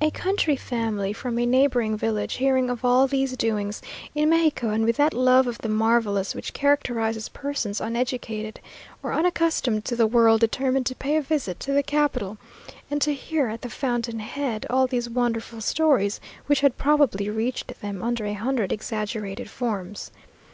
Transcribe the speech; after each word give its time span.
A 0.00 0.10
country 0.10 0.56
family 0.56 1.12
from 1.12 1.38
a 1.38 1.44
neighbouring 1.44 1.94
village, 1.94 2.36
hearing 2.36 2.70
of 2.70 2.86
all 2.86 3.06
these 3.06 3.36
doings 3.36 3.82
in 4.14 4.30
Mexico, 4.30 4.70
and 4.70 4.82
with 4.86 4.96
that 4.96 5.12
love 5.12 5.46
of 5.46 5.58
the 5.58 5.68
marvellous 5.68 6.34
which 6.34 6.54
characterizes 6.54 7.28
persons 7.28 7.78
uneducated, 7.78 8.60
or 9.02 9.12
unaccustomed 9.12 9.84
to 9.84 9.94
the 9.94 10.06
world, 10.06 10.40
determined 10.40 10.86
to 10.86 10.94
pay 10.94 11.16
a 11.16 11.20
visit 11.20 11.60
to 11.60 11.72
the 11.74 11.82
capital, 11.82 12.38
and 12.90 13.02
to 13.02 13.12
hear 13.12 13.48
at 13.48 13.60
the 13.60 13.68
fountain 13.68 14.20
head, 14.20 14.64
all 14.70 14.86
these 14.86 15.10
wonderful 15.10 15.60
stories, 15.60 16.18
which 16.46 16.60
had 16.62 16.78
probably 16.78 17.28
reached 17.28 17.78
them 17.82 18.02
under 18.02 18.24
a 18.24 18.32
hundred 18.32 18.72
exaggerated 18.72 19.50
forms. 19.50 20.10